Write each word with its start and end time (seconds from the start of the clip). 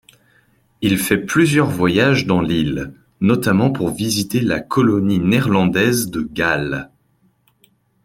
Il 0.81 0.97
fait 0.97 1.19
plusieurs 1.19 1.69
voyages 1.69 2.25
dans 2.25 2.41
l'île, 2.41 2.91
notamment 3.19 3.71
pour 3.71 3.91
visiter 3.91 4.39
la 4.39 4.59
colonie 4.59 5.19
néerlandaise 5.19 6.09
de 6.09 6.23
Galle. 6.23 6.89